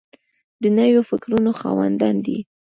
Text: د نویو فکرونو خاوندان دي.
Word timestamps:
د 0.61 0.63
نویو 0.77 1.01
فکرونو 1.09 1.51
خاوندان 1.61 2.15
دي. 2.25 2.37